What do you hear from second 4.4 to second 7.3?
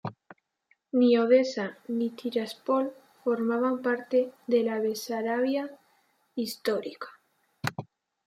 de la Besarabia histórica.